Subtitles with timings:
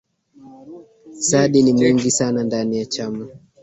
[1.19, 3.27] sadi ni mwingi sana ndani ya chama